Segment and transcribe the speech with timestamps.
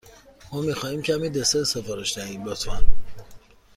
[0.53, 2.85] ما می خواهیم کمی دسر سفارش دهیم، لطفا.